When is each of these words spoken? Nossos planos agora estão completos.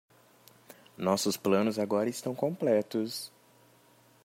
Nossos 0.97 1.37
planos 1.37 1.77
agora 1.77 2.09
estão 2.09 2.33
completos. 2.33 3.31